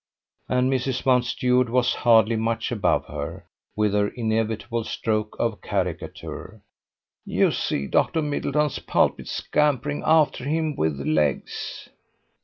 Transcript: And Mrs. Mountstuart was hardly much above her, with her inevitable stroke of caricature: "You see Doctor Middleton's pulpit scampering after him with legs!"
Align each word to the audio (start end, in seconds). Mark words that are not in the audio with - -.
And 0.49 0.73
Mrs. 0.73 1.05
Mountstuart 1.05 1.69
was 1.69 1.93
hardly 1.93 2.35
much 2.35 2.71
above 2.71 3.05
her, 3.05 3.45
with 3.75 3.93
her 3.93 4.07
inevitable 4.07 4.83
stroke 4.83 5.35
of 5.37 5.61
caricature: 5.61 6.63
"You 7.23 7.51
see 7.51 7.85
Doctor 7.85 8.23
Middleton's 8.23 8.79
pulpit 8.79 9.27
scampering 9.27 10.01
after 10.03 10.43
him 10.43 10.75
with 10.75 10.99
legs!" 10.99 11.87